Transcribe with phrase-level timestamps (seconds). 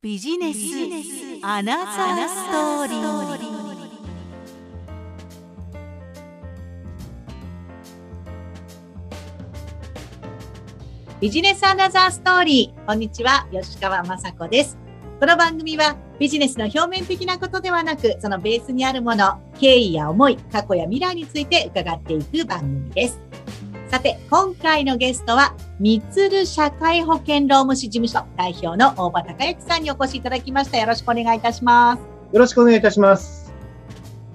[0.00, 0.58] ビジネス
[1.42, 3.58] アナザーストーリー。
[11.18, 12.86] ビジネスアナザーストーリー。
[12.86, 14.78] こんにちは吉川雅子です。
[15.18, 23.20] この番組はビジネスの表面的なことではなくそのベースにあるもの経緯や思い過去や未来について伺っていく番組です。
[23.88, 30.76] さて今回のゲストはみつる社会保険労務士事務所代表の大場孝之さんにお越しいただきました。
[30.76, 32.00] よろしくお願いいたします。
[32.30, 33.50] よろしくお願いいたします。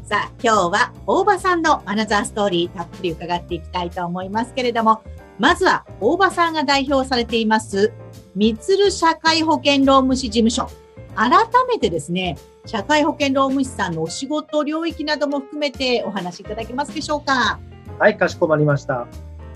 [0.05, 5.03] さあ、今日は大場さんのアナザーストーリーたっぷり伺っていきたいと思いますけれども、
[5.37, 7.93] まずは大場さんが代表されています、
[8.35, 10.67] みつる社会保険労務士事務所。
[11.15, 11.29] 改
[11.67, 17.59] めてですね、社会保険労務士さんのお仕事領域なども含めてお話しいただけますでしょうか？
[17.99, 19.05] はい、かしこまりました。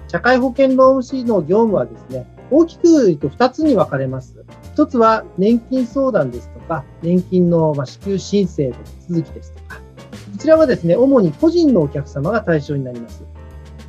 [0.07, 4.45] 社会保険労務士の業務はですね、大きく言うと2つに分かれます。
[4.75, 9.77] 1つは年金相談ですとか、年金の支給申請の手続きですとか、
[10.31, 13.23] こちらはですね、主に個人のお客様が対象になります。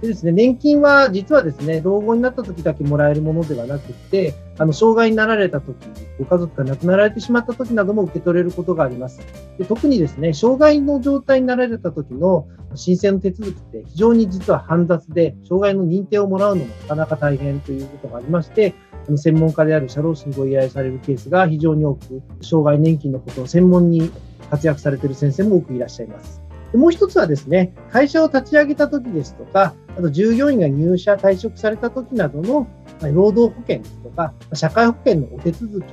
[0.00, 5.74] でですね、年金は実はですね、老後になった時だけもらえるものではなくて、あの、障害になられた時、
[6.18, 9.20] ご家族が亡くなられてしまった時なども受け取れることがあります。
[9.58, 18.74] で特にですね、障害の状態になられた時の申請の手続きって非常に実は煩雑で、障害の認定をもらうのもなかなか大変ということがありまして、
[19.08, 24.12] あの専門家である社労士にご依頼されるケースが非常に多く、障害年金のことを専門に
[24.48, 26.47] 活躍されている先生も多くいらっしゃいます。
[26.74, 32.66] もう一つはですね、会社を立ち上げた時ですとか、あと従業員が入社退職された時などの
[33.12, 35.84] 労働保険とか、社会保険のお手続き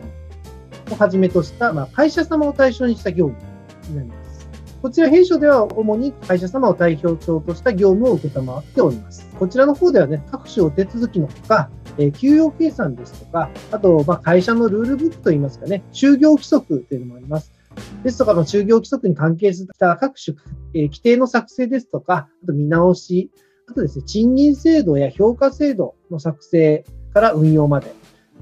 [0.91, 3.45] をはじめとした、まあ、会社様を対象にした業務
[3.89, 4.25] になります。
[4.81, 9.27] こちら弊社では主に会社様を代表長とした業務を受けたまっております。
[9.39, 17.54] こちらの方ではね、各種お手続きのほか、え給与計算ですとか、あと、ま会社のルールブックといいますかね、就業規則というのもあります。
[18.03, 20.37] ですとか、就業規則に関係した各種、
[20.73, 23.31] え規定の作成ですとか、あと見直し、
[23.67, 27.93] あとですね、賃金制度や評価制度の作成から運用まで、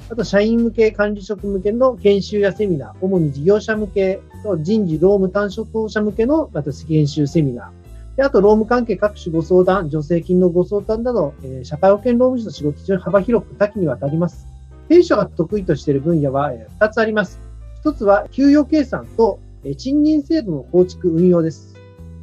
[0.10, 14.48] あと社員向け、管理職向けの研修やセミナー、主に事業者向けと人事、労務短所当社向けのまた研修セミナー、であと労務関係各種ご相談、助成金のご相談など、えー、社会保険労務士の仕事非常に幅広く多岐にわたります。
[14.90, 17.43] 弊社が得意としている分野は2つあります。
[17.84, 19.40] 1つは給与計算と
[19.78, 21.76] 賃金制度の構築運用です。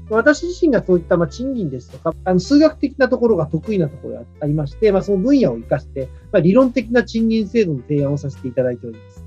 [0.08, 9.24] 私自身がそういったま賃金ですとか、あの数学的なところが得意なところがありまして、まあ、その分野を活かして、ま、理論的な賃金制度の提案をさせていただいております。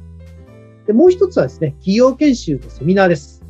[0.85, 3.43] でもう一つはですね、企業研修とセミナーです。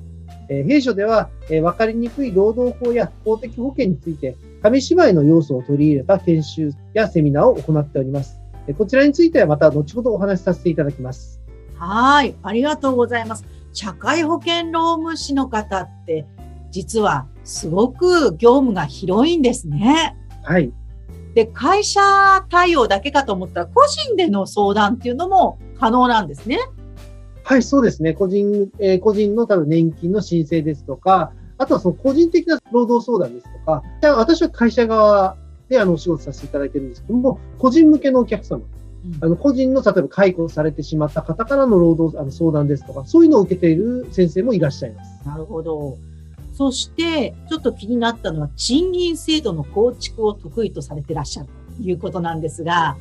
[0.49, 8.39] えー、弊社では、えー、分かりにくい労働法や公的保険について、紙芝居の要素を取り入れた研修やセミナーを行っております。
[8.77, 11.42] こちらについてはまた後ほどお話しさせていただきます。
[11.85, 13.45] はい、ありがとうございます。
[13.73, 16.25] 社会保険労務士の方って
[16.71, 20.17] 実はすごく業務が広いんですね。
[20.43, 20.71] はい。
[21.33, 22.01] で、会社
[22.49, 26.59] 対応だけかと思ったら、個人での相談っていうのも可能なんですね。
[27.43, 28.13] はい、そうですね。
[28.13, 33.83] 個人、えー、個人の多分年金の申請ですとか、あとはその個人的な労働相談ですとか、
[34.15, 35.37] 私は会社側
[35.69, 38.61] であのお仕事させていただいてるんですけども、個人向けのお客様、
[39.21, 45.27] あの個人の例えば解雇されてしまった方からの労働あの相談ですとか、そういうのを受けている先生もいらっしゃいます。
[45.27, 45.97] なるほど。
[46.53, 52.95] そして、ちょっと気になったのは、賃金制度の構築を得意とされてらっしゃるということなんですが、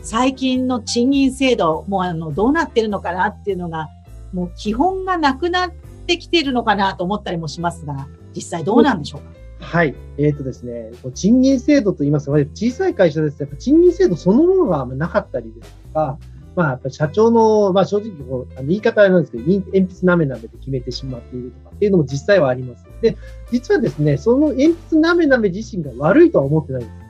[0.00, 3.88] 最近の賃金制度、もうあの、どうなってるのかなっていうのが、
[4.32, 5.72] もう基本がなくなっ
[6.06, 9.43] てきているのかなと思ったりもしますが、実際どうなんでしょうか？
[9.64, 9.94] はい。
[10.18, 16.18] えっ、ー、とですね、賃金制度といいますか、小さい会社ですと、やっぱ賃金制度そのものがなかったりですとか、
[16.54, 22.84] まあ、やっぱ社長の、まあ正直こう、あの言い方なんですけど、鉛筆なめなめで決めてしまっているとかっていうのも実際はあります。
[23.00, 23.16] で、
[23.50, 27.04] 実はですね、その鉛筆なめなめ自身が悪いとは思ってないんです。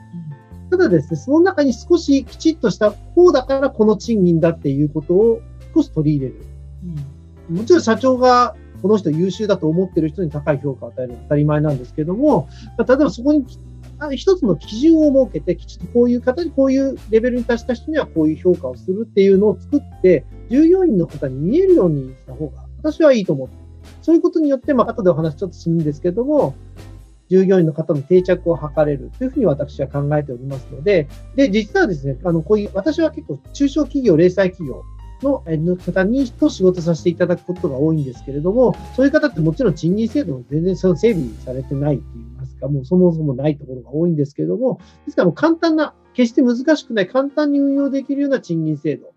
[0.71, 5.41] ただですね、その中に少しきちっとした方だからこの賃金だっていうことを
[5.75, 6.45] 少し取り入れる。
[7.49, 12.47] うん、もちろん社長がこの人優秀だと思ってる人に高い評価を与えるのは当たり前なんですけども、
[12.77, 13.43] まあ、例えばそこに
[14.15, 23.55] 一つの基準を設けて、きちっとこういう方に、こういうレベルに達した人にはこういう評価をするっていうのを作って、従業員の方に見えるようにした方が、私はいいと思って
[24.03, 26.53] そういうことによって、まあ、後でお話ちょっとするんですけども、
[27.27, 34.83] 従業員の方の定着を図れるというふうに私は考えておりますので、で、実はですね、あの、こういう、私は結構中小企業、零細企業
[35.21, 49.15] の方にと仕事させていただくことが多いんですけれども、そういう方ってもちろん賃金制度全然その整備されてないって言いますか、もうそもそもないところが多いんですけれども、ですからもう簡単な、決して難しくない、簡単に運用できるような賃金制度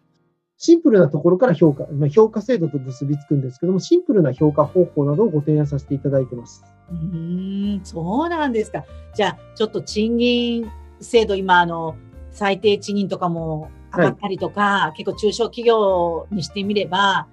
[0.60, 6.64] シンプルなところから評価、まあ、評価制度と結びつくんですけども、シンプルな評価方法などをご提案させていただいてます。
[6.90, 8.84] うん、そうなんですか。
[9.14, 10.68] じゃあ、ちょっと賃金
[11.00, 11.94] 制度、今、あの、
[12.32, 17.26] 最低賃金とかも上がったりとか、はい、結構中小企業にしてみれば、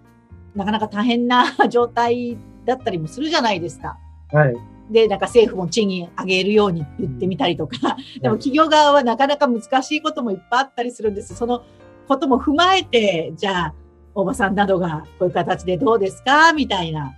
[0.55, 3.97] なかなか大変な状態だったりもするじゃないですか。
[4.31, 4.55] はい。
[4.89, 11.35] で、なんか政府も賃金上げるように言ってみたりとか、でも企業側はなかなか難しいこともいっぱいあったりするんです。
[11.35, 11.63] その
[12.07, 13.73] ことも踏まえて、じゃあ、
[14.13, 16.53] 大場さんなどがこういう形でどうですか？
[16.53, 17.13] みたいな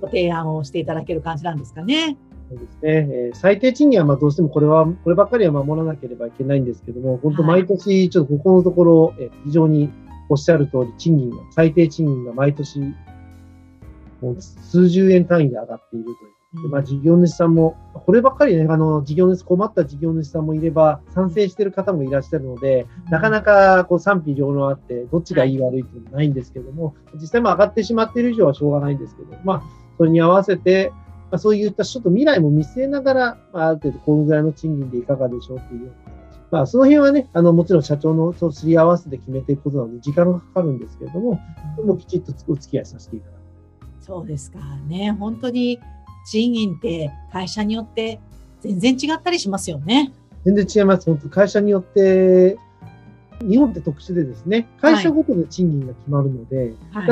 [0.00, 2.16] ご提案をしていただける感じなんですかね。
[2.52, 3.08] そうですね。
[3.10, 9.90] えー、最低賃金はまあどうしてもこれは、こればっかりは守らなければいけないんですけども、本当毎年ちょっとここのところ、えー、非常に
[10.28, 12.80] おっしゃる通り賃金が、最低賃金が毎年
[14.20, 16.16] もう数十円単位で上がっているという。
[16.64, 29.62] でまあ、事業主さんも、こればっかりね、あの、事業主、困った事業主さんもいれば、賛成している方もいらっしゃるので、なかなかこう賛否両論あって、どっちがいい悪いっていうのはないんですけども、実際も上がってしまっている以上はしょうがないんですけど、まあ、
[29.96, 30.92] それに合わせて、
[31.32, 36.12] まあ、そういったちょっと未来も見据えながら、まあ、ある程度このぐらいの賃金でいかがでしょうっていうような
[36.52, 41.40] まあ、その辺はね、あの、もちろん社長のとすり合わせて決めていくことなので、時間がかかるんですけれども、
[41.82, 44.04] もきちっとお付き合いさせていただく。
[44.04, 45.12] そうですかね。
[45.12, 45.80] 本当に
[46.26, 48.20] 賃金って会社によって
[48.60, 50.12] 全然違ったりしますよね。
[50.44, 51.06] 全然違います。
[51.06, 52.58] 本当会社によって、
[53.40, 57.06] 日本って特殊でですね、会社ごとで賃金が決まるので、はい、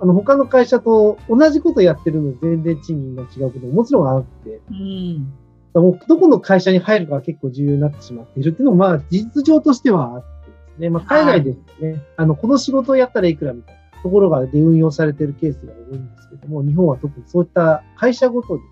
[0.00, 5.32] あの他の会社と同じことやってるので全然賃金が違うことももちろんあって、うん、
[5.74, 18.62] どこの会社に入るかが結構重要になってしまっているっていうのも、まあ、事実上としてはあってですね、まあ、海外ですね、はい、あの、この仕事をやったらいくらみたいなところがで運用されているケースが多いんですけども、日本は特にそういった会社ごとに、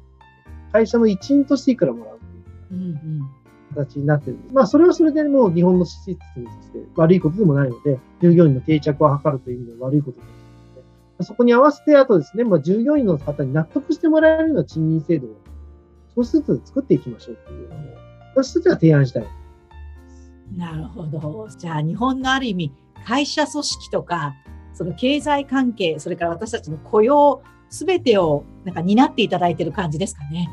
[0.73, 2.19] 会社の一員としていくらもらう
[2.69, 2.95] という
[3.75, 4.39] 形になってる。
[4.53, 10.27] まあ、それはそれでもう日本のシステムとして悪いことでもないので、従業員の定着を図るという意味では悪いことで
[11.21, 15.37] そこに合わせて、あとですね、まあ、従業員の方に納得してもらえるような賃金制度を
[16.15, 17.79] 少しずつ作っていきましょうっていうのを、
[18.35, 19.27] 私たちは提案したい。
[20.55, 21.49] なるほど。
[21.57, 22.73] じゃあ、日本のある意味、
[23.05, 24.35] 会社組織とか、
[24.75, 30.51] その経済関係、それから私たちの雇用、すべてをなんか担っていただいている感じですかね。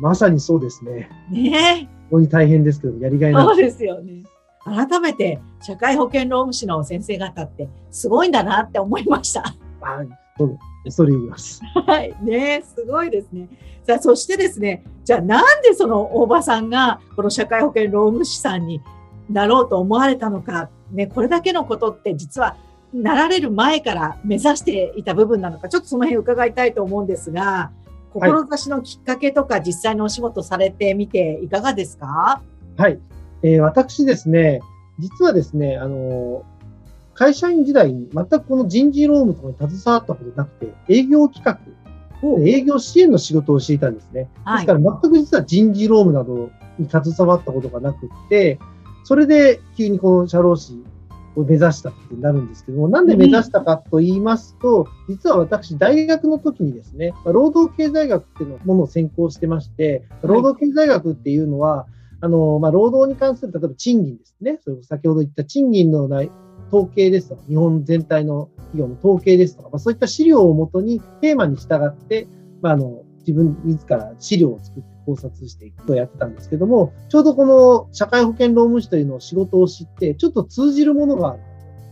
[0.00, 1.10] まさにそうですね。
[1.30, 4.22] ね非常に大変ですけど、やりがいなそうですよね。
[4.64, 9.54] 改めて、社会保険労務士の先生方ってすごいんだなって思いました。
[9.94, 10.58] はい、そう
[10.90, 11.60] それ言います。
[11.86, 12.14] はい。
[12.22, 13.48] ねすごいですね。
[13.86, 18.82] さあ、そしてですね、じゃあなんでその大場さんがこの社会保険労務士さんに
[19.30, 22.56] なろうと思われたのか、ね、これだけのことって実は
[22.92, 27.70] なられる前から目指していた部分なのか、ちょっとその辺伺いたいと思うんですが、
[28.12, 32.42] 志のきっかけとか実際のお仕事されてみていかがですか？
[32.76, 32.98] はい。
[33.42, 34.60] えー、私ですね、
[34.98, 36.44] 実はですね、あの
[37.16, 41.58] 会社員時代に全くこの人事労務とかに携わったことなくて、営業企画、
[42.44, 44.28] 営業支援の仕事をしていたんですね。
[44.54, 48.58] ですから全く実は人事労務などに携わったことがなくて、
[49.04, 50.82] それで急にこの社労士
[51.36, 61.86] を目指したってなるんですけども、なんで目指したかと言いますと、実は私、大学の時にですね、労働経済学っていうのものを専攻してまして、労働経済学っていうのは、
[62.20, 64.58] あの、まあ、労働に関する、例えば賃金ですね。
[64.62, 66.30] それ先ほど言った賃金のない
[66.68, 72.28] 統計ですとか、日本全体の企業の統計ですとか、まあ、そういった資料をもとにテーマに従って、
[72.62, 81.40] まあ、あの、自分自ら資料を作って考察していくとやってたんですけども、ちょうどこの社会保険労務士というのを仕事を知って、ちょっと通じるものがある。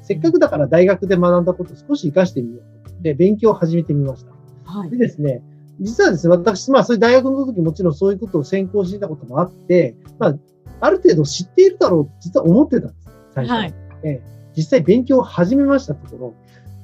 [0.03, 3.03] せっかくだから大学で学んだことを少し活かしてみようと。
[3.03, 4.33] で、勉強を始めてみました。
[4.65, 4.91] はい。
[4.91, 5.43] でですね、
[5.81, 10.35] 実はですね、私、まあ、そういう大学の時もちろんそういうことを専攻していたこともあって、まあ、
[10.81, 13.09] ある程度知っているだろうと実は思ってたんです。
[13.35, 13.53] 最初。
[13.53, 13.75] はい。
[14.03, 14.23] ええ
[14.57, 16.35] 実際勉強を始めましたところ、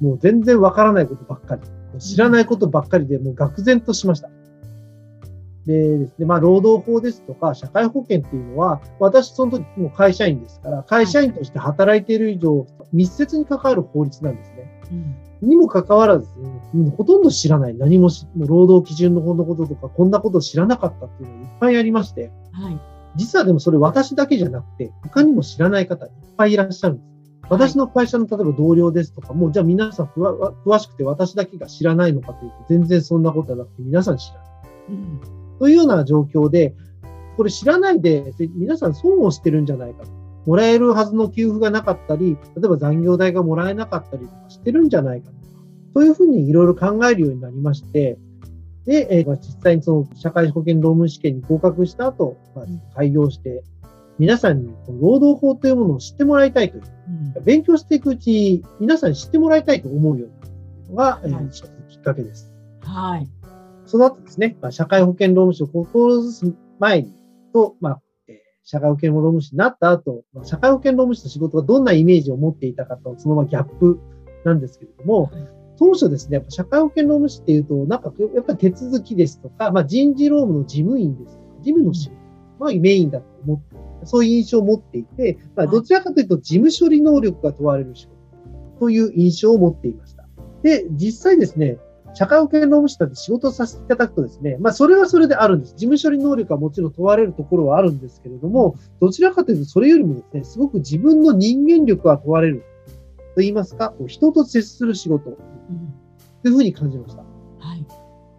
[0.01, 1.61] もう全然わからないことばっかり、
[1.99, 4.29] 知らないことばっかりで、もう愕然としました。
[5.65, 14.81] でですね、まあ、労働法ですとか、社会保険っていうのは、私その時も会社員ですから、会社員として働いている以上、密接に関わる法律なんですね。
[15.41, 16.27] うん、にもかかわらず、
[16.97, 22.79] ほとんど知らない、何もし、労働基準のこのこととか、こんなことを知らなかったっていうのがいっぱいありまして、はい、
[23.15, 27.10] 実はでもそれ私だけじゃなくて、他にも知らない方いっぱいいらっしゃるんです。
[27.51, 34.51] 私の会社の例えば同僚ですとかも、じゃあ皆さん詳しくて私だけが知らないのかというと、全然そんなことはなくて皆さん知らない。
[34.89, 35.21] うん、
[35.59, 36.73] というような状況で、
[37.35, 40.11] これ知らないで、皆さん損をしてるんじゃないかと。
[40.45, 45.35] もらえるはずの給付がなかったり、例えば残業代がもらえなかったりとかしてるんじゃないかと。
[45.93, 48.17] そういうふうにいろいろ考えるようになりまして、
[48.85, 52.65] で、えー、実際にその社会保険労務試験に合格した後、まあ、
[52.95, 53.61] 開業して、
[54.21, 56.83] 皆さんに労働法というものを知ってもらいたいという、
[57.35, 60.49] うん、勉強していくうちに皆さんに知ってもらいたいと思うようになっ
[60.85, 62.53] たのが、はい、えー、一つきっかけです。
[62.81, 63.27] はい。
[63.87, 67.15] その後ですね、まあ、社会保険労務士を志す前に
[67.51, 73.99] と、まあ、えー、社会保険労務士になった後、まあ、社会保険労務士の仕事がどんなイメージを持っていたかと、そのままギャップ
[74.45, 75.31] なんですけれども、はい、
[75.79, 82.11] 当初ですね、やっぱ社会保険労務士っていうと、なんかやっぱり手続きですとか、まあ、人事労務の事務員ですとか、事務の仕
[82.59, 88.15] 事がメインだと思って、そういう印象を持っていて、まあ、どちらかというと事務処理能力が問われる仕事
[88.79, 90.25] という印象を持っていました。
[90.63, 91.77] で、実際ですね、
[92.13, 95.73] 社会保険労務士だって仕事をさせていただくとですね、まあ、それはそれであるんです。
[95.73, 102.63] 事務処理能力はもちろん問われるところはあるんですけれども、どちらかというと、それよりもですね、すごく自分の人間力が問われる。
[103.33, 105.37] と言いますか、人と接する仕事。
[106.43, 107.21] というふうに感じました。
[107.21, 107.85] はい。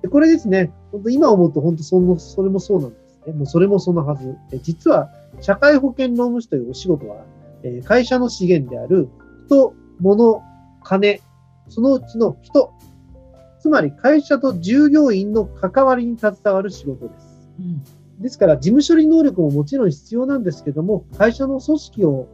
[0.03, 3.33] でこれですね、本当今思うと本当その、それもそうなんですね。
[3.33, 4.37] もうそれもそのはず。
[4.63, 5.11] 実は、
[5.41, 7.25] 社会保険労務士というお仕事は、
[7.63, 9.09] え会社の資源である
[9.49, 10.43] 人、物、
[10.83, 11.21] 金、
[11.69, 12.73] そのうちの人、
[13.61, 17.51] つまり会社と従業員の関わりに携わる仕事です。
[17.61, 22.29] うん、ですから、事務処理能力ももちろん必要なんですけども、会社の組織を、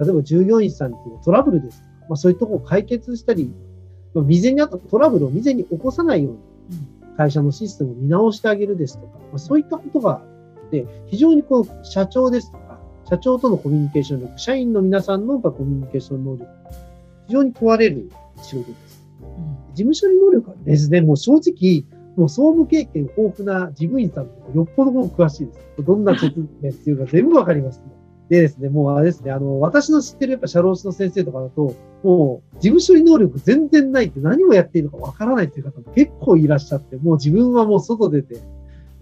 [0.00, 1.84] 例えば従業員さんというトラブルです。
[2.08, 3.52] まあ、そういうところを解決したり、
[4.14, 6.38] まあ、未然にあったトラブルを未然に起こさないように、
[7.16, 10.22] 会社のシステムを見直してあげるですとか、まあ、そういったことが
[10.80, 16.46] あって、非常にこう、社長ですとか、社長とのコミュニケーション力、社員の皆さんのコミュニケーション能力、
[17.26, 18.10] 非常に問われる
[18.42, 19.02] 仕事です。
[19.74, 21.84] 事務処理能力はですね、もう正直、
[22.16, 25.58] もう総務経験豊富な事務員さんとよっぽども詳しいです。
[25.78, 27.84] どんな説明必要か全部わかります、ね。
[28.28, 38.36] でですね、もうあれですね、あの、私の知ってるやっぱ社労士の先生とかだと、もう事務処理能力全然ないって何をやっているのかわからないっていう方も結構いらっしゃって、もう自分はもう外出て、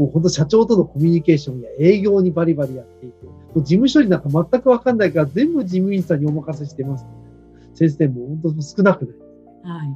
[0.00, 7.04] もう本当社長とのコミュニケーションや営業にバリバリやっていて、もう事務処理なんか全くわかんないから全部事務員さんにお任せしてます、
[7.74, 9.16] 先生も本当少なくない。
[9.62, 9.88] はい。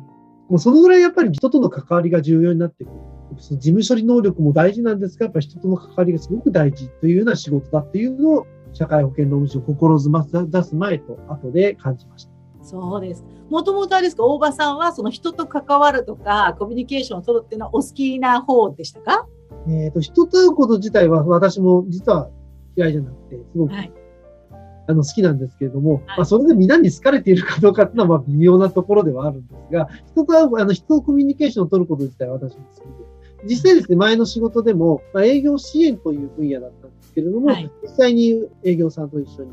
[0.51, 2.97] もうそのぐらいやっぱり人との関わりが重要になってくる。
[3.39, 12.33] その事務処理能力も大事なんですが、やっぱ人との関わりがすごく大事というような仕事だっていうのを、社会保険労務士を心づま出す前と後で感じました。
[12.63, 13.25] そうです。
[13.49, 19.27] もともとあれですか、大場さんはその人と関わるとか、コミュニケーションを取るっていうのはお好きな方でしたか
[19.69, 22.29] えっ、と、人と会うこと自体は私も実は
[22.77, 23.73] 嫌いじゃなくて、すごく
[24.87, 32.91] あの、好きなんですけれども、はい、まあ、それで皆に好かれているかどうかっていうのは、まあ、微妙なところではあるんですが、人と、あの、人とコミュニケーションを取ること自体は私も好きで、
[33.47, 39.51] 実際ですね、前の仕事でも、まあ、営業支援という分野だったんですけれども、はい、実際に営業さんと一緒に、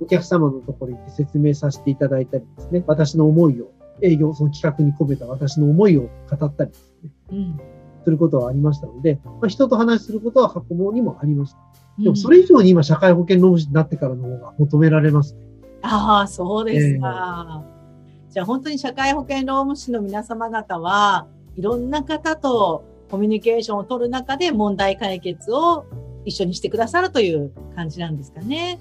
[0.00, 3.70] お客様のところに行って説明させていただいたりですね、私の思いを、
[4.02, 7.60] 営業、その企画に込めた私の思いを語ったりですね、うん、
[8.04, 11.58] することはありましたので、まあ、人と話することは過去問にもありました。
[11.98, 15.40] でもそれ以上に今社会保険労務士になってからの方が求められます、ね。
[15.82, 17.64] ああ、そうですか。
[18.28, 21.26] えー、じゃあ本当に社会保険労務士の皆様方は
[21.56, 25.86] いろんな方とコミュニケーションを取る中で問題解決を
[26.24, 28.78] 一緒にしてくださるという感じなんですかね。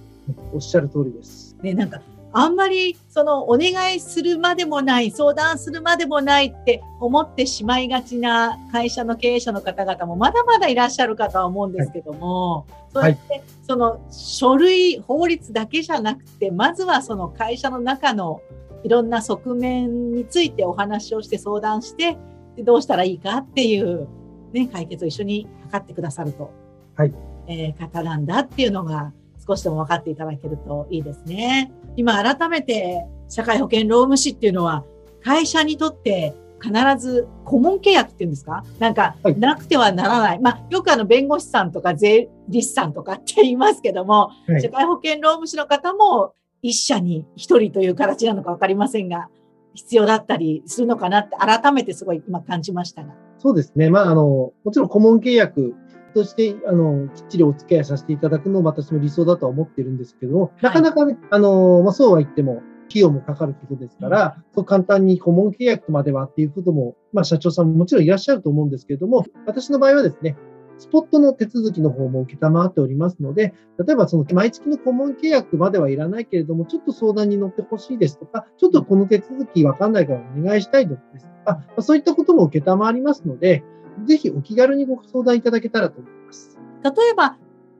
[0.53, 1.55] おっしゃる通りです。
[1.63, 2.01] ね、なんか
[2.34, 18.41] あんまりそのお願いするまでもない、相談するまでもないって思ってしまいがちな会社の経営者の方々もまだまだいらっしゃるかとは思うんですけども、はい、そうやってその書類、法律だけじゃなくて、まずはその会社の中の
[18.84, 22.17] いろんな側面についてお話をして相談して、
[22.55, 24.07] でどうしたらいいかっていう、
[24.51, 26.51] ね、解決を一緒に図ってくださると、
[26.96, 27.13] はい。
[27.48, 29.13] えー、方なんだっていうのが
[29.48, 31.72] 少しでも分かっていただけるといいですね。
[31.98, 34.86] 今改めて社会保険労務士っていうのは
[35.22, 38.63] 会社にとって必ず顧問契約っていうんですか？
[38.80, 40.39] なんか、なくてはならない。
[40.39, 49.30] まあ、よくあの、弁護士さんとか税理士さんとかって言いますけども、はい、社会保険労務士の方も一社に一人という形なのかわかりませんが、
[49.75, 53.13] 必要だったりするのかなって改めてすごい今感じましたが。
[53.38, 53.92] そうですね。
[53.92, 55.75] まあ、あの、もちろん顧問契約
[56.17, 70.38] として、あの、きっちりお付き合いさせていただくのも私の理想だとは思ってるんですけども、なかなかね、あの、まあ、そうは言っても、費用もかかることですから、そう簡単に顧問契約まではっていうことも、まあ、社長さんももちろんいらっしゃると思うんですけれども、私の場合はですね、
[70.77, 73.53] スポットの手続きの方も受けたまっておりますので、
[73.86, 83.63] 例えばその毎月の顧問契約まではいらないけれども、ちょっと相談に乗ってほしいですとか、ちょっとこの手続きわかんないからお願いしたいですとか、そういったことも受けたまわりますので、
[84.06, 86.60] ぜひお気軽にご相談いただけたらと思います。
[86.84, 87.38] 例えば、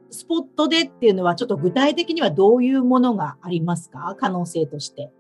[0.10, 4.16] スポットでっていうのは、ちょっと具体的にはどういうものがありますか？
[4.18, 5.12] 可能性として。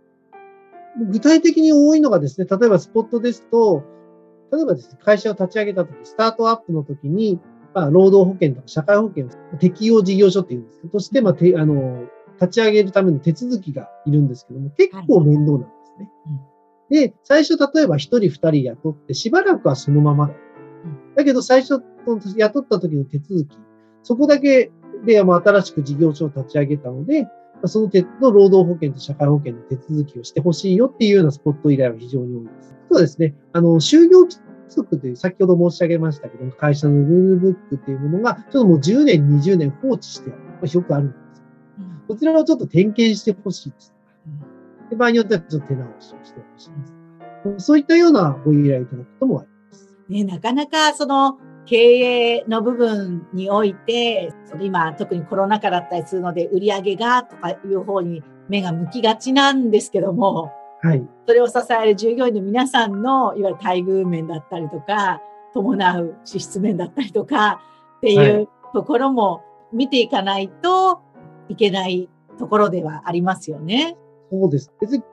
[1.09, 3.83] 具体的に多いのがですね、例えばスポットですと、
[4.51, 7.39] 例えばですね、会社を立ち上げたとき、スタートアップのときに、
[7.73, 9.27] まあ、労働保険とか社会保険
[9.59, 12.05] 適用事業所っていうんですけど、として、まあ、てあの、
[12.41, 16.09] 立ち上げるための手続きがいるんですけども、結構面倒なんですね。
[16.25, 20.31] はい、で、最初、例えば一人二人雇って、しばらくはそのまま
[21.17, 21.21] だ。
[21.21, 21.81] だけど、最初、
[22.37, 23.57] 雇った時の手続き、
[24.03, 24.71] そこだけ
[25.05, 27.27] で、まあ、新しく事業所を立ち上げたので、
[27.65, 32.75] その手の労働保険と社会保険の手続きをしてほしいよっていうようなスポット依頼は非常に多いです。
[32.91, 33.35] そうですね。
[33.53, 34.35] あの、就業規
[34.69, 40.39] 則という、先ほど申し上げましたけど会社のルールブックっていうものが、ちょっともう10年、20年放置してある。
[40.39, 41.45] まあ、よくあるんですよ。
[42.07, 43.93] こちらをちょっと点検してほしいです。
[44.89, 46.69] で場合によってはちょっと手直しをしてほしい
[47.49, 47.65] です。
[47.65, 49.56] そういったようなご依頼いただくこともあります。
[50.09, 61.07] ね、なかなかその経営の部分において、今特にコロナ禍だったりするので売り上げがとかいう方に目が向きがちなんですけども、はい。
[61.27, 65.21] それを支える従業員の皆さんの、いわゆる待遇面だったりとか、
[65.53, 67.61] 伴う支出面だったりとか
[67.97, 69.41] っていうところも
[69.73, 71.01] 見ていかないと
[71.49, 73.97] いけないところではありますよね。
[74.31, 74.71] そうです。
[74.79, 75.03] 別に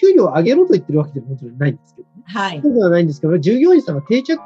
[0.00, 2.22] 給料を上げろと言ってるわけでももちろんないんですけどね。
[2.24, 2.60] はい。
[2.62, 4.40] そうではないんですけど、従業員さんが定着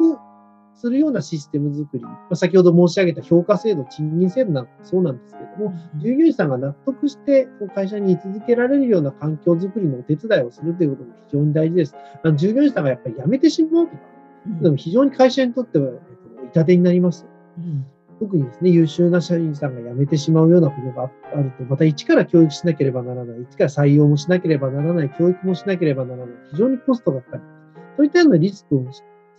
[0.75, 11.95] するようなシステム作り、まあ、先ほど申し上げた評価制度、賃金制度なんかもそうなんですけども、従業員さんが納得して会社に居続けられるような環境づくりのお手伝いをするということも非常に大事です。
[12.25, 14.03] あの従業員さんがやっぱり辞めてしまうとか、
[14.63, 17.27] でも非常に会社にとっては、えっと、痛手になります。
[17.59, 17.87] うん
[18.23, 27.43] 特にですね、優秀な社員さんが辞めてしまうようなことがあると、また一から教育しなければならない、一から採用もしなければならない、教育もしなければならない、非常にコストがかかる。
[27.97, 28.87] そういったようなリスクを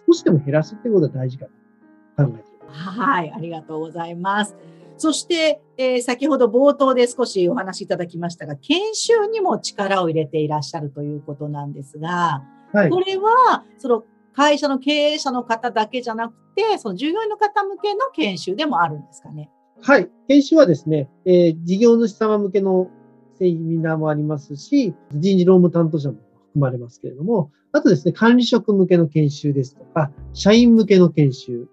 [0.08, 2.90] 少しでも減らすということが大事かと考えています。
[2.90, 4.56] はい、ありがとうございます。
[4.98, 19.50] そして、えー、先ほど冒頭で少しお話しいただきましたが、研修にも力を入れていらっしゃるということなんですが、はい、これは、その会社の経営者の方だけじゃなくて、その従業員の方向けの研修でもあるんですかね。
[19.82, 20.10] はい。
[20.28, 22.90] 研修はですね、えー、事業主様向けの
[23.38, 26.18] セミナーもありますし、人事労務担当者も
[26.54, 31.68] 含まれますけれども、あとですね、管理職向けの研修ですとか、社員向けの研修、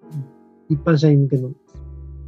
[0.68, 1.50] 一般社員向けの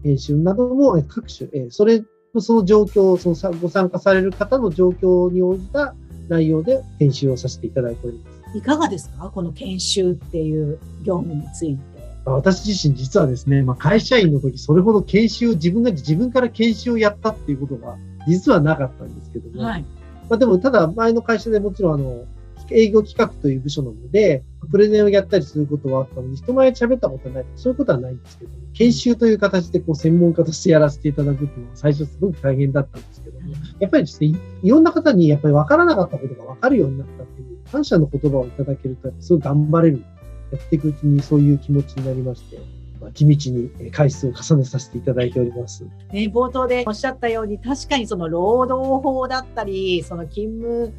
[0.03, 2.03] 研修なども各種、えそれ、
[2.39, 5.95] その状況、そのご参加される方の状況に応じた
[6.29, 8.32] 内容で研修をさせていただいております。
[8.55, 9.31] いかがですか？
[9.35, 11.93] この研修っていう業務について。
[12.25, 17.97] 私自身実はですね、まあ、会社員の時それほど研修、自分が自分から研修をやったっていうことが
[18.29, 19.83] 実はなかったんですけども、はい、
[20.31, 22.25] まあ、でもただ前の会社でもちろんあの、
[22.71, 40.05] 営業企画という部署なので、プレゼンをやったりすることはあったので、人前で喋ったことはない、そういうことはないんですけど、研修という形でこう専門家としてやらせていただくっていうのは最初すごく大変だったんですけども、やっぱりですね、いろんな方にやっぱり分からなかったことが分かるようになったっていう感謝の言葉をいただけると、すごい頑張れる。
[40.53, 42.59] やっていくうちにそういう気持ちになりまして、
[43.01, 45.83] まあ、地道に回数を重ねさせていただいております。
[46.13, 50.93] ね、冒頭でおっしゃったように、確かにその労働法だったり、その勤務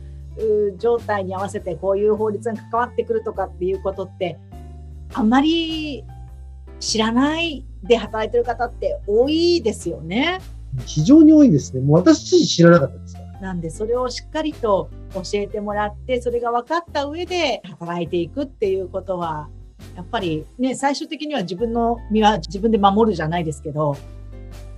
[0.79, 4.39] 状態に合わせてこういう法律が関わってくるとかっていうことって、
[5.13, 6.03] あんまり
[6.79, 10.39] 知らないで働いてる方って多いですよね。
[10.87, 11.81] 非常に多いですね。
[11.81, 13.15] もう私自身知らなかったです。
[13.43, 19.49] なんで、それをしっかりと教えてもらって、それが分かった上で働いていくっていうことは、
[19.97, 23.97] やっぱりね、最終的には自分の身は自分で守るじゃないですけど、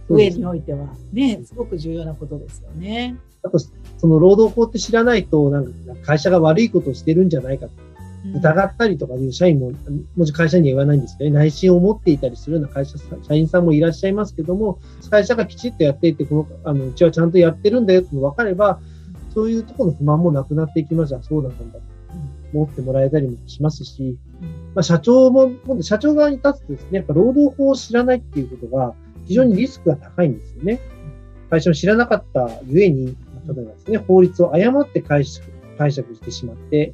[0.09, 3.15] 上においてはね、すごく重要なことですよね。
[3.43, 7.71] あと、その労働法って知らないと、なんか会社が悪いことをしてるんじゃないかと。
[8.33, 9.71] 疑ったりとかいう社員も、
[10.15, 18.79] もち会社には言わないんですけど、ね、内心を持っていたりするような会社、社員さんもいらっしゃいますけども、会社がきちっとやっていて、この、あの、うちはちゃんとやってるんだよって分かれば、
[19.33, 21.15] そういうところの不満もなくなっていきます。
[21.15, 21.85] あ、そうだったんだと
[22.53, 24.17] 思ってもらえたりもしますし、
[24.73, 28.93] まあ、社長も、社長側に立つとですね、やっぱ労働法を知らないっていうことが
[29.25, 30.79] 非常にリスクが高いんですよね。
[31.49, 33.15] 会社を知らなかったゆえに、例え
[33.47, 35.45] ばですね、法律を誤って解釈
[35.77, 36.93] 解釈してしまって、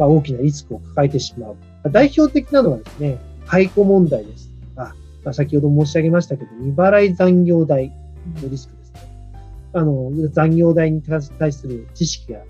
[0.00, 1.56] まあ、大きなリスクを抱えてしまう。
[1.90, 7.92] 代表的なのはですね、解雇問題ですとか、まあ、先ほど申し上げましたけど、未払い残業代
[8.42, 9.00] のリスクですね。
[9.74, 12.40] あの、残業代に対する知識が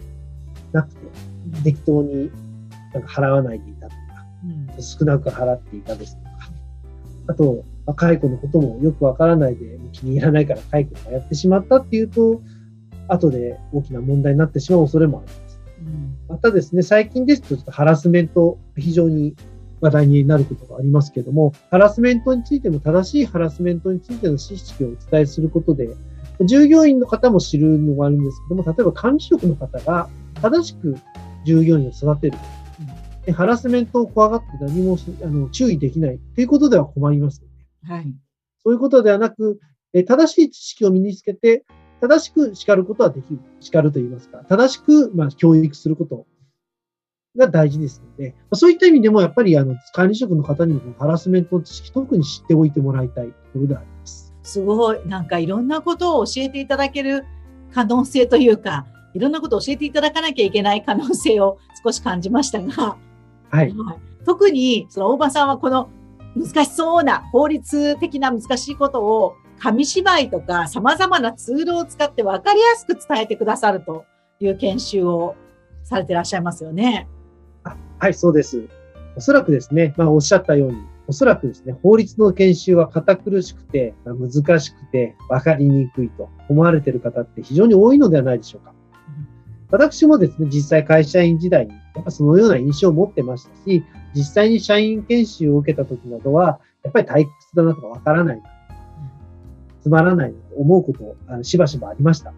[0.72, 1.00] なくて、
[1.64, 2.30] 適当に
[2.94, 3.96] なんか払わないでいたとか、
[4.76, 6.30] うん、少なく払っていたですとか、
[7.26, 12.40] あと、まあ、解雇のこともよくわからないで気に入らないから解雇がやってしまったっていうと、
[13.08, 15.49] 後で大きな問題になってしまう恐れもあります。
[15.80, 19.34] うん、またですね、最近ですとちょっとハラスメント、非常に
[19.80, 25.88] 話題になることがありますけれども、ハラスメントについても正しいハラスメントについての知識をお伝えすることで、
[26.44, 30.08] 従業員の方も知るのがあるんですけども、例えば管理職の方が
[30.40, 30.96] 正しく
[31.44, 32.38] 従業員を育てる。
[33.26, 37.48] でハラスメントを怖がって何もあの注意できないということでは困ります、ね。
[37.82, 38.06] はい。
[38.62, 39.60] そういうことではなく、
[39.92, 41.64] え正しい知識を身につけて、
[42.00, 43.40] 正しく叱ることはできる。
[43.60, 46.26] 叱ると言いますか、正しく、まあ、教育すること
[47.36, 54.34] が大事ですので、そういった意味でも、やっぱり、あの、管理職の方にもハラスメント知識、特に知っておいてもらいたいところであります。
[54.42, 55.06] すごい。
[55.06, 57.24] なんかいろんなことを教えていただける
[57.72, 62.96] 可能性というか、いろんなことを教えていただかなきゃいけない可能性を少し感じましたが、
[63.50, 63.74] はい。
[64.24, 65.88] 特に、その大場さんはこの
[66.36, 74.06] 難しそうな法律的な難しいことを紙芝居とか様々なツールを使って分かりやすく伝えてくださると
[74.40, 75.36] いう研修を
[75.84, 77.08] されていらっしゃいますよね。
[77.98, 78.68] はい、そうです。
[79.16, 88.72] おそらくですね、まあおっしゃったように、おそらくですね、法律の研修は堅苦しくて、難しくて、分かりにくいと思われている方って非常に多いのではないでしょうか。
[89.70, 98.42] 私もですね、実際会社員時代に、やっぱそのような印象を持ってましたし、実際に社員研修を受けた時などは、やっぱり退屈だなとかわからない、
[99.82, 102.32] つまらないと思うこと、あのしばしばありました。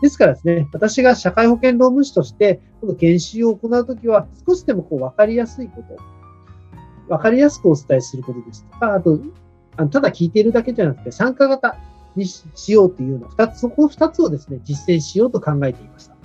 [0.00, 5.96] ですからですね、私が社会保険労務士として、この研修を行うときは、少しでもこう分かりやすいこと、
[7.08, 9.18] 分かりやすくお伝えすることですとか、あと、
[9.76, 11.76] あのただ聞いているだけじゃなくて、参加型
[12.14, 16.16] にしようというような二つ、そこの二つをですね、実践しようと考えていました。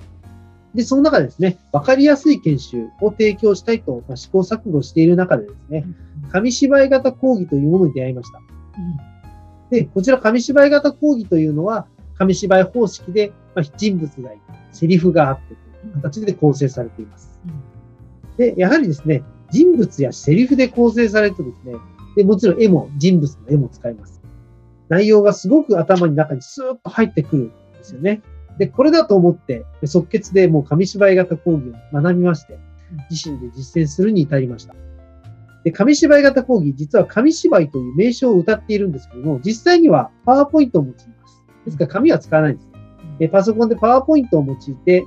[0.74, 5.84] で、その中でですね、わかりやすい研修を提供したいと、まあ、試行錯誤している中でですね、
[6.32, 8.40] 紙芝居型講義というものに出会いました。
[9.74, 15.54] で、こちら紙芝居型講義というのは、紙芝居方式で、まあ、人物がいて、セリフがあってと
[15.88, 17.40] いう形で構成されています。
[18.36, 21.74] で、やはりですね、人物やセリフで構成されるとですね、
[22.14, 24.22] で、もちろん絵も、人物の絵も使います。
[24.88, 28.22] 内容がすごく頭の中にスーッと入ってくるんですよね。
[28.58, 32.60] で、これだと思って、即決でもう紙芝居型講義を学びまして、
[33.10, 34.76] 自身で実践するに至りました。
[35.64, 41.42] で、紙芝居型講義、実は紙芝居という名称を歌っているんですけども、実際にはパワーポイントを用います。
[41.64, 42.68] ですから紙は使わないんです。
[43.18, 45.04] でパソコンでパワーポイントを用いて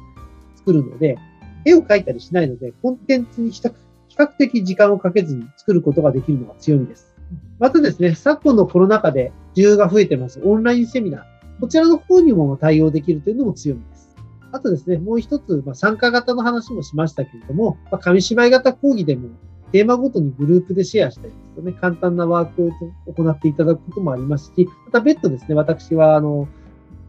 [0.56, 1.17] 作るので、
[1.65, 7.13] 絵を描いたりしないので、コンテンツに比較的時間をかけずに作ることができるのが強みです。
[7.60, 11.22] またですね、昨今のコロナ禍で需要が増えてますオンラインセミナー。
[11.60, 14.15] こちらの方にも対応できるというのも強みです。
[14.52, 19.30] あとですね、もう一つ、まあ、参加型の話もしましたけれども、まあ、紙芝居型講義でも
[19.71, 26.47] テーマごとにグループでシェアしたりですとね、簡単なワークを行っていただくこともありますし、また別途ですね、私は、あの、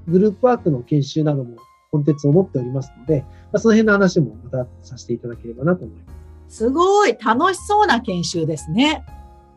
[0.08, 1.56] グループワークの研修なども
[1.90, 6.12] コンテンツを持っておりますので、まあ、その辺の話もまたさせていただければなと思いま
[6.48, 6.56] す。
[6.56, 9.04] すごい楽しそうな研修ですね。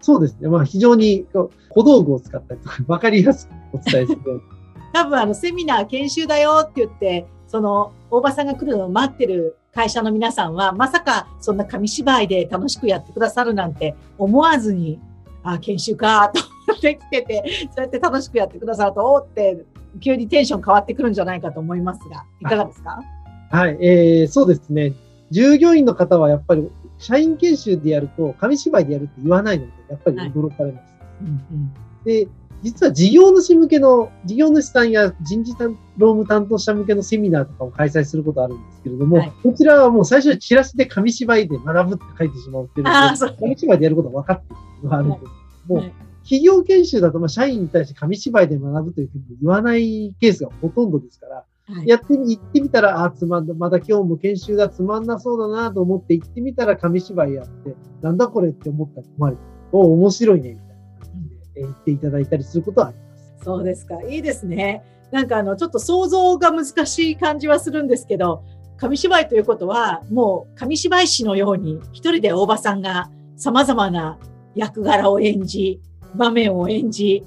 [0.01, 0.49] そうですね。
[0.49, 1.25] まあ非常に
[1.69, 4.21] 小道具を使ったりとか、わかりやすくお伝えする
[4.93, 14.99] 多分あのセミナー研修だよって言って、その大場さんが来るのを待ってる会社の皆さんは、まさかそんな紙芝居で楽しくやってくださるなんて思わずに、
[15.43, 19.63] あ、研修かと思ってきてて、 そうやって楽しくやってくださると、おって、
[19.99, 22.99] 急にテンション変わってくるんじゃないかと思いますが、いかがですか？
[23.49, 24.93] はい、えー、そうですね。
[25.29, 30.93] 従業員の方はやっぱり、社員研修でやると、紙芝居でやるって言わないので、やっぱり驚かれます。
[30.93, 31.73] はいうんうん、
[32.05, 32.27] で、
[32.61, 35.53] 実は事業主向けの、事業主さんや人事
[35.97, 45.27] 労務担当者向けのセミナーとかを開催することあるんですけれども、はい、こちらはもう最初にチラシで紙芝居で学ぶって書いてしまうっていうので、紙芝居でやることは分かっているのがあるんですけ
[45.69, 45.93] ども、はい、
[46.23, 59.37] 企業研修だと、まあ、社員に対して紙芝居で学ぶというふうに言わないケースがほとんどですから、はい、やってみ、行ってみたら、あ、つまんだ、まだ今日も研修がつまんなそうだなと思って行ってみたら紙芝居やって、なんだこれって思ったら困る。
[59.71, 60.70] お、面白いね、みたいな。
[61.61, 63.45] 言っていただいたりすることはあります。
[63.45, 64.01] そうですか。
[64.03, 64.83] いいですね。
[65.11, 68.43] なんかあの、ちょっと想像が難しい感じはするんですけど、
[68.77, 74.17] 紙芝居ということは、もう紙芝居師のように、一人で大場さんが様々な
[74.55, 75.81] 役柄を演じ、
[76.15, 77.23] 場面を演じ、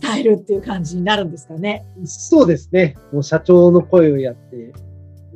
[0.00, 1.84] 伝えるっていう感じになるんですかね。
[2.04, 2.96] そうですね。
[3.12, 4.72] もう社長の声をやって、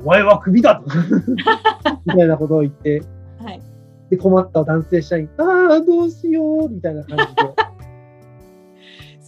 [0.01, 0.85] お前はクビだと
[2.05, 3.01] みたいなことを言って、
[3.43, 3.61] はい、
[4.09, 7.41] で困った男性社員、ああ、どうしようみたいな感じで。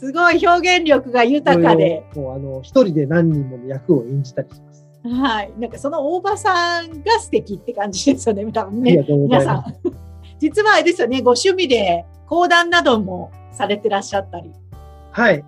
[0.01, 2.03] すごい表現力が豊かで。
[2.15, 4.87] もうあの、一人で何人もの役を演じたりします。
[5.03, 5.53] はい。
[5.59, 9.05] なんかその大場さんが素敵って感じですよね、多分ね。
[9.07, 9.63] 皆さん。
[10.39, 14.51] 実はあれですよね、ご趣味で講談などもされてらっしゃったり。
[15.11, 15.45] はい。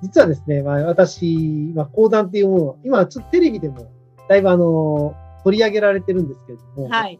[0.00, 3.78] 実はですね、まあ私、まあ講談っていうものを、今ちょっとテレビでも
[4.28, 7.18] だいぶあの、取り上げられてるんですけれども、はい。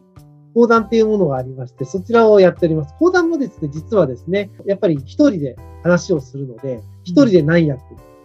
[0.57, 2.95] 講談っていうものがありまして、そちらをやっております。
[2.99, 7.79] 講談もですね、実はですね、やっぱり一人で話をするので、一人で何役、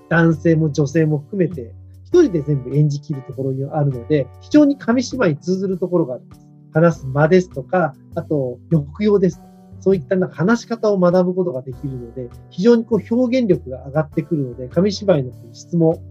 [0.08, 1.74] 男性も女性も含めて、
[2.06, 6.48] 一人で全部演じきるところにあるので、非常に紙芝居に通ずるところがあります。
[6.74, 9.42] 話す間ですとか、あと、抑揚です。
[9.82, 16.02] そういったな話し方を学ぶことができるので、非常にこう表現力が上がってくるので、紙芝居の質も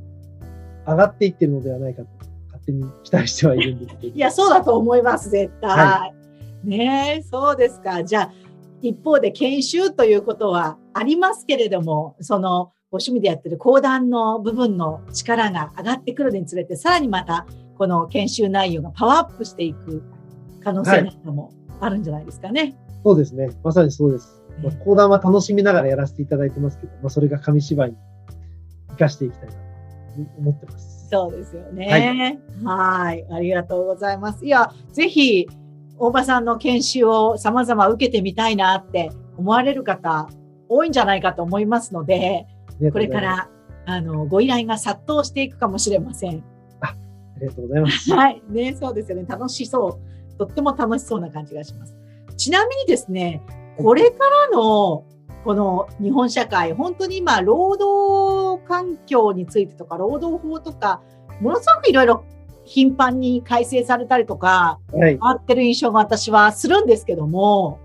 [0.87, 2.09] 上がっていってるのではないかと、
[2.71, 4.15] 勝手に期待してはいるんですけど。
[4.17, 5.71] いや、そうだと思います、絶対。
[5.71, 6.13] は
[6.65, 8.05] い、ねそうですか。
[8.05, 8.33] じゃあ、
[8.83, 20.03] 一方で研修ということはありますけれども、その、ご趣味でやってる講談の部分の力が上がってくるにつれて、さらにまた、この研修内容がパワーアップしていく
[20.63, 22.61] 可能性などもあるんじゃないですかね。
[22.61, 23.51] はい、そうですね。
[23.63, 24.43] まさにそうです。
[24.63, 27.97] まあ、講談は楽しみながらやらせていただいてますけど、まあ、それが紙芝居に
[28.91, 29.61] 生かしていきたいなと
[30.39, 31.00] 思ってます。
[31.11, 32.39] そうですよね。
[32.65, 33.27] はい。
[33.31, 34.45] ありがとうございます。
[34.45, 35.49] いや、ぜひ、
[35.99, 40.29] 大場さんの研修を様々受けてみたいなって思われる方、
[40.69, 42.47] 多いんじゃないかと思いますので、
[42.93, 43.49] これから、
[43.87, 46.45] あの、ご依頼が殺到していくかもしれません。
[46.81, 46.97] あ、あ
[47.41, 48.11] りがとうございます。
[48.15, 48.43] はい。
[48.49, 49.25] ね、そうですよね。
[49.29, 50.01] 楽しそ
[50.35, 50.39] う。
[50.39, 51.95] とっても楽しそうな感じがします。
[52.37, 53.43] ちなみにですね、
[53.77, 54.19] これか
[54.51, 55.05] らの
[55.45, 61.01] この日本社会、本当に今、労働環境についてとか、労働法とか、
[61.41, 62.25] ものすごくいろいろ
[62.65, 67.81] 頻繁に改正されたりとか、はい、変わってる印象が私はするんですけども、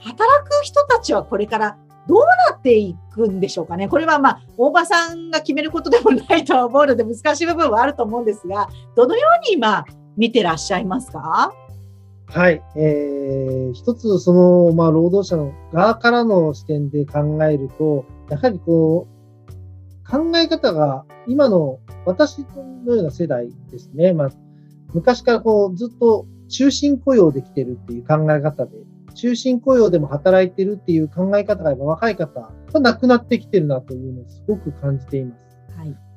[0.00, 2.18] 働く人たちはこれからどう
[2.50, 3.88] なっていくんでしょうかね。
[3.88, 9.84] これはまあ、大場さんが決めることでもないとは思うので難しい部分はあると思うんですが、どのように今
[10.16, 11.52] 見てらっしゃいますか？
[12.30, 12.62] はい。
[12.76, 22.46] えー、一つ、その、まあ、労働者の側からの視点で考えると、やはりこう、考え方が、今の私
[22.86, 24.12] のような世代ですね。
[24.12, 24.30] まあ、
[24.94, 28.78] 昔からこう、ずっと終身雇用できてるっていう考え方で、
[29.16, 35.49] 終身雇用でも働いてるっていう考え方が今若い方がなくなってきてるなというのをすごく感じています。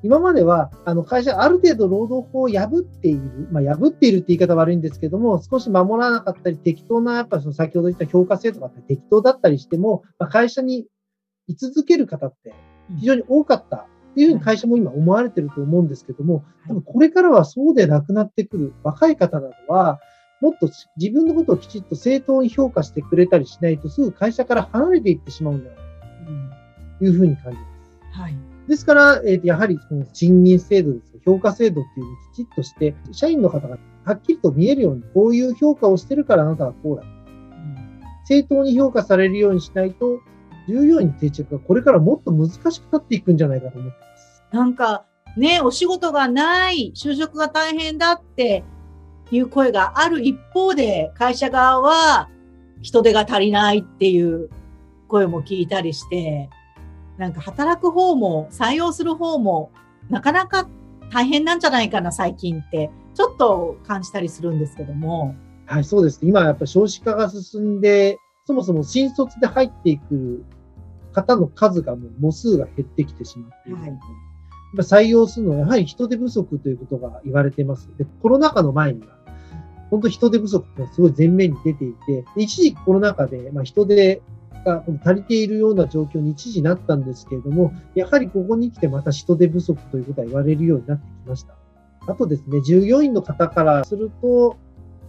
[0.04, 0.08] はい。
[0.08, 10.86] 今までは、あの、会社ある程度労働法を破っている、まあ、破っているって言い方悪いんですけども、少し守らなかったり、適当な、やっぱその先ほど言った評価制度があったり、適当だったりしても、まあ、会社に
[11.48, 12.54] 居続ける方って
[13.00, 13.86] 非常に多かったっ
[14.16, 20.00] ていうふうに会社も今思われてると思うんですけども、多分これからはそうでなくなってくる若い方などは、
[20.42, 25.78] もっと自分のことをきちっと正当に評価してくれたりしないと、すぐ会社から離れていってしまうんだよ
[27.00, 27.66] というふうに感じま
[28.14, 28.20] す。
[28.20, 37.04] はいですから、えー、やはりその賃金制度です評価制度っていうのをきちっとして、社員の方がはっきりと見えるように、こういう評価をしてるからあなたはこうだ。
[37.04, 40.20] うん、正当に評価されるようにしないと、
[40.68, 44.44] 従業員定着がこれからもっと難しくなっていくんじゃないかと思ってます。
[44.52, 45.06] なんか、
[45.38, 48.64] ね、お仕事がない、就職が大変だって
[49.32, 52.30] いう声がある一方で、会社側は
[52.82, 54.50] 人手が足りないっていう
[55.08, 56.50] 声も聞いたりして、
[57.18, 59.72] なんか働く方も採用する方も
[60.10, 60.68] なかなか
[61.12, 65.36] 大変なんじゃないかな、最近って、ちょっと感じたりするんですけども。
[65.66, 66.20] はい、そうです。
[66.24, 70.44] 今やっぱ少子化が進んで、そもそも新卒で入っていく
[71.14, 73.82] 方の数がもう母数が減ってきてしまっている。
[73.82, 74.00] はい
[74.82, 77.88] 採用するのはやはり人手不足ということが言われています。
[77.96, 79.20] で、コロナ禍の前には、
[79.92, 84.24] 本当人手不足がすごい前面に出ていて、一時コロナ禍で、まあ、人手
[84.64, 91.56] が足りているような状況に一時なったんですけれども、やはりここに来てまた人手不足ということは言われるようになってきました。
[92.08, 94.58] あとですね、従業員の方からすると、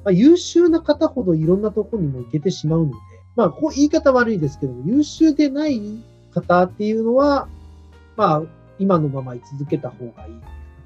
[0.04, 2.94] まあ、優秀な方ほどいろんなところにも行けてしまうので、
[3.36, 5.80] まあ、こう言い方悪いですけども、優秀でない
[6.32, 7.48] 方っていうのは、
[8.16, 8.42] まあ、
[8.78, 10.34] 今のまま居続けた方がいい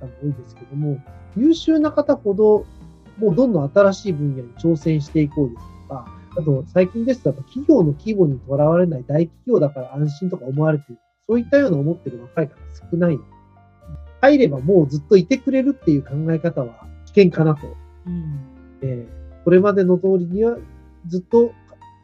[0.00, 0.98] 方も多いですけども、
[1.36, 2.64] 優秀な方ほど、
[3.18, 11.00] もうどんどん新しい分野に挑戦していこうですとか、あと、最近ですと、企業の規模にとらわれない大企業だから安心とか思われている。
[11.28, 12.54] そういったような思ってる若い方
[12.90, 13.18] 少ない
[14.22, 17.66] 入ればもうずっといてくれるっていう考え方は危険かなと。
[18.06, 18.40] うん、
[18.80, 20.56] えー、これまでの通りには
[21.06, 21.52] ずっと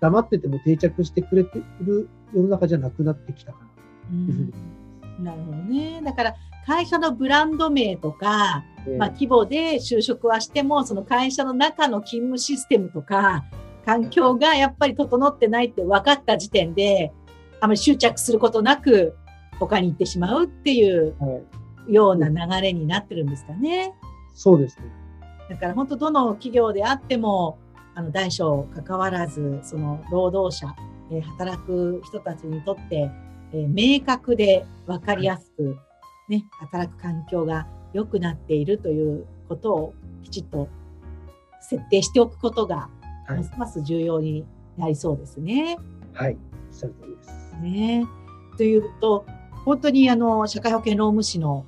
[0.00, 3.66] 黙ってても定着してくれている世の中じゃなくなってきたかな
[4.08, 4.52] というふうに
[5.20, 6.02] うん、なるほどね。
[6.04, 6.34] だから
[6.66, 13.44] 会社のブランド名とか、えー、まあ、規模で就職はしても、その会社の中の勤務システムとか、
[13.84, 17.12] 環境がやっぱり整ってないって分かった時点で、
[17.60, 19.16] あまり執着することなく
[19.58, 21.14] 他に行ってしまうっていう
[21.88, 23.94] ような流れになってるんですかね。
[24.34, 24.86] そうですね。
[25.48, 27.58] だから本当どの企業であっても、
[27.94, 30.74] あの大小関わらず、その労働者、
[31.12, 33.10] えー、働く人たちにとって、
[33.52, 35.76] えー、明確で分かりやすく、
[36.28, 40.68] ね、働く環境が良くなっているということをきちっと
[41.60, 42.88] 設定しておくことが
[43.26, 44.44] はい、ますます重要に
[44.76, 45.78] なりそうですね。
[46.12, 46.36] はい、
[46.70, 47.56] おっしゃる通りです。
[47.60, 48.06] ね。
[48.56, 49.24] というと、
[49.64, 51.64] 本当にあの、社会保険労務士の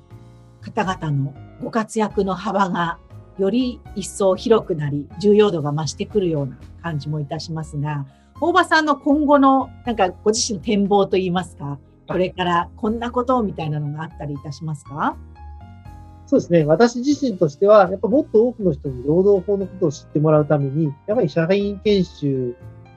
[0.61, 2.99] 方々のご活躍の幅が
[3.37, 8.05] より一層広くなり、重要度が増してくるような感じもいたしますが、
[8.39, 15.17] 大場さんの今後の、なんかご自身の展望といいますか、これからこんなことみたいなのがあったりいたしますか？
[16.27, 16.65] そうですね。
[16.65, 22.55] 私自身としては、やっぱもっと多くの人に労働法のことを知ってもらうために、やっぱり社員研修、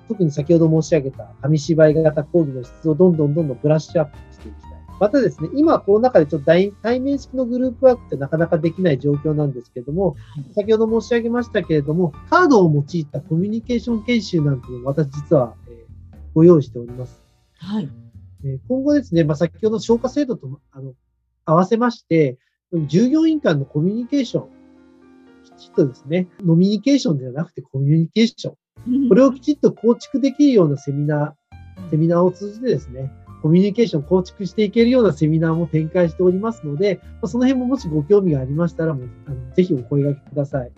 [0.08, 4.70] 特に先ほど申し上げた紙芝居型講義の質をどんどんどんどんブラッシュアップしていきたい。
[4.98, 6.46] またですね、今コロナ禍でちょっと
[6.82, 10.16] 対面式のグループワークってなかなかできない状況なんですけども、
[10.56, 15.86] 先ほど申し上げましたけれども、カードを用いたコミュニケーション研修なんていうのを私実は、え
[16.34, 17.22] ご用意しております。
[17.58, 17.88] はい。
[18.44, 20.94] え今後ですね、まあ、先ほど消化制度とあの
[21.44, 22.38] 合わせまして、
[22.72, 24.48] 従業員間のコミュニケーション、
[25.56, 33.10] きちっとですね、ノミニケーションではなくてコミュニケーション、これをきちっと構築できるようなセミナー、セミナーを通じてですね、
[33.42, 40.70] コミュニケーション構築していけるようなセミナーも展開しておりますので、その辺ももしご興味がありましたら、もうあのぜひお声掛けください。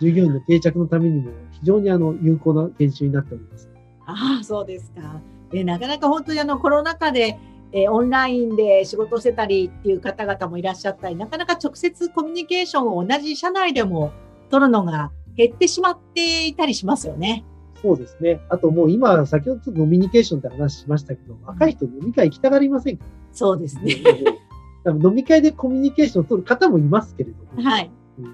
[0.00, 3.68] 従業員の定着のためにも非常にあの有効な研修になっております。
[4.06, 5.20] ああ、そうですか。
[5.50, 7.38] でなかなか本当にあのコロナ禍で
[7.76, 14.12] えー、オンラインで仕事してたりっていう方々もいらっしゃったり、なかなか直接コミュニケーションを同じ社内でも
[14.48, 17.44] 取るのが減ってしまっていたりしますよね。
[17.82, 18.40] そうですね。
[18.48, 23.04] あともう今、先ほどちょっとノミニケーションって話しましたけど、若い人飲み会行きたがりませんか？
[23.32, 23.96] そうですね。
[24.86, 27.90] 飲み会でコミュニケーションを取る方もいますけれども、はい、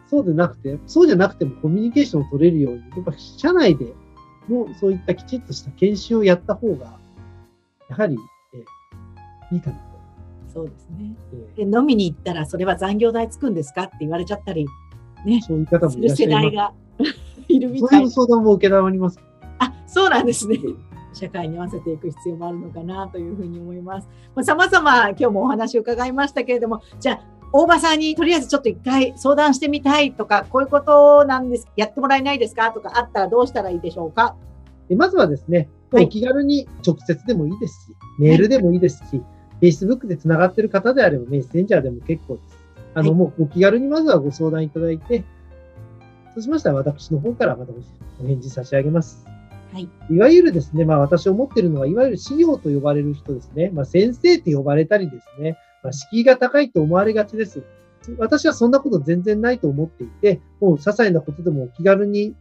[0.08, 3.94] そうでなくて、そうじゃなくてもコミュニケーションを取れるように、やっぱ社内で
[4.48, 6.98] もそういったきちっとした研修をやった方が、
[7.88, 8.18] やはり、え
[9.52, 9.82] いいかなと
[10.52, 11.14] そうですね。
[11.56, 14.66] で飲みに行ったらそれは残業代つくんですかって言われちゃったり、
[15.24, 16.46] ね、そういう方もいらっしゃいます。
[16.46, 16.72] 世代が
[17.48, 19.18] いるみたいそういう相談も受けります。
[19.58, 20.58] あ、そうなんですね。
[21.12, 24.08] 社会に合わせていく必要もあるのかなというふうに思います。
[24.42, 27.20] さまざ、ま今日もお話を伺いましたけれども、じゃあ、
[27.52, 34.36] 大場さんにとりあえずちょっと一回相談してみたいとか、こういうことなんです、やってもらえないですかとかあったらどうしたらいいでしょうか？
[34.96, 39.20] まずはですね、お気軽に直接でもいいですし、メールでもいいですし、
[39.60, 42.58] Facebook で繋がっている方であればメッセンジャーでも結構です。
[42.94, 45.24] あの、はい、もうお気軽にまずはご相談いただいて、
[46.34, 47.72] そうしましたら私の方からまた
[48.22, 49.26] お返事差し上げます。
[49.72, 49.88] はい。
[50.10, 53.70] いわゆるですね、まあ私思っているのは、いわゆる資料と呼ばれる人ですね。
[53.72, 57.62] まあ先生って呼ばれたりですね、まあ敷居が高いと思われがちです。
[58.18, 62.34] 私はそんなこと全然ないと思っていて、もう些細なことでもお気軽に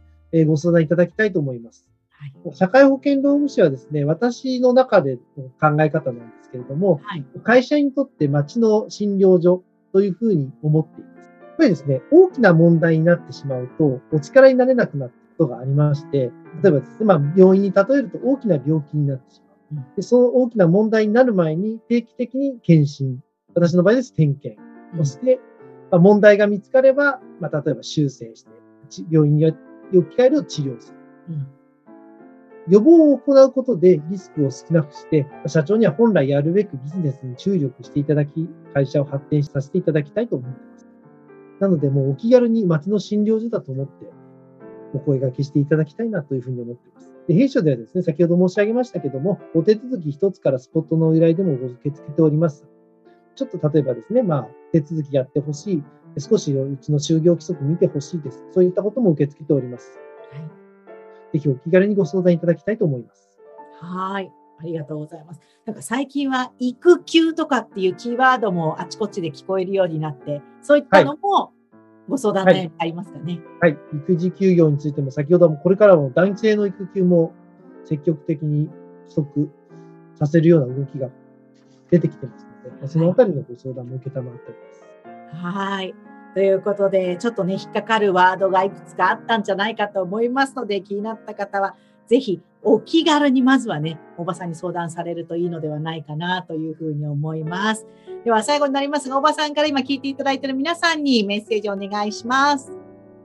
[0.46, 1.86] ご相談いただきたいと思います。
[2.20, 11.28] はい、社会保険労務士はですね、私の中での考え方なんですけれども、はい、会社にとって町の診療所というふうに思っています。
[11.28, 16.30] やっぱりですね、大きな問題になってしまうと、お力になれなくなったことがありまして、
[16.62, 19.40] 例えばですね、まあ、病院に例えると大きな病気になってし
[19.72, 19.96] まう。
[19.96, 23.20] でその大きな問題になる前に定期的に検診、
[23.54, 24.60] 私の場合です点検。
[24.98, 25.40] をして、
[25.90, 28.50] まあ、問題が見つかれば、まあ、例えば修正して、
[29.10, 29.56] 病院に置
[30.10, 30.98] き換えると治療する。
[31.30, 31.59] うん
[32.68, 40.86] 予防を行うことでリスクを少なくして、社長には本来やるべくビジネスに注力していただき、会社を発展させていただきたいと思っています。
[41.60, 44.06] なので、もうお気軽に町の診療所だと思って、
[44.92, 47.10] お声掛けしていただきたいなというふうに思っています。
[47.28, 52.66] で弊社ではですね、先ほど申し上げましたけども、お手続き一つからスポットの依頼でも受け付けております。
[53.36, 55.84] ちょっと例えばですね、まあ、手続きやってほしい、
[56.18, 58.44] 少しうちの就業規則見てほしいです。
[58.52, 59.98] そういったことも受け付けております。
[60.32, 60.59] はい
[61.32, 63.28] ぜひお気軽にご相談いただきたいと思います。
[63.80, 64.32] はい。
[64.58, 65.40] ありがとうございます。
[65.64, 71.52] なんか最近は育休とかっていうキーワードもあちこちで聞こえるようになって、そういったのも
[72.08, 73.80] ご相談でありますかね、はい、はい。
[73.96, 77.32] 育児休業についても先ほどもこれからも男性の育休も
[77.84, 78.68] 積極的に
[79.14, 79.50] 取得
[80.16, 81.08] させるような動きが
[81.90, 85.46] 出てきてますので、そのあたりのご相談も受けたまっております。
[85.46, 85.94] はい。
[86.34, 91.74] ということで、ちょっとね、引っかかるワードがいくつかあったんじゃないかと思いますので、気になった方は、
[92.06, 97.86] ぜひお気軽にまずはね、おばさんに相談されるといいのではないかなというふうに思います。
[98.24, 102.72] では最後になりますが、おばさんから今聞いていただいている皆さんにメッセージをお願いします。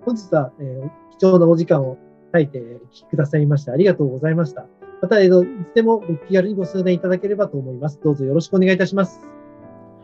[0.06, 1.98] 本日は、えー、貴重なお時間を
[2.32, 4.66] 割いてお聞きくださいましてありがとうございました。
[5.02, 8.00] また、えー、いつでもご気軽にご相談いただければと思います。
[8.04, 9.20] どうぞよろしくお願いいたします。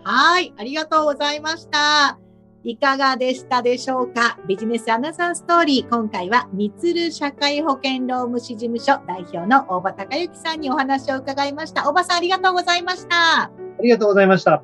[0.03, 2.20] はい、ありがとうございました。
[2.63, 4.37] いかがでしたでしょうか？
[4.47, 5.89] ビジネスアナザーストーリー。
[5.89, 11.89] 今回は、三鶴社会保険労務士事務所代表の大場隆之さんにお話を伺いました。
[11.89, 13.45] 大場さん、ありがとうございました。
[13.45, 13.51] あ
[13.81, 14.61] りがとうございました。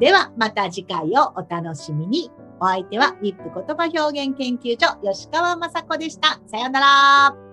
[0.00, 2.32] では、また次回をお楽しみに。
[2.58, 6.40] お相手は、リップ言葉表現研究所、吉川雅子でした。
[6.48, 7.51] さようなら。